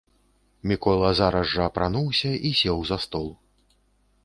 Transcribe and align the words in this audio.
Мікола 0.71 1.11
зараз 1.19 1.45
жа 1.51 1.67
апрануўся 1.71 2.33
і 2.51 2.53
сеў 2.63 2.83
за 2.93 2.97
стол. 3.07 3.31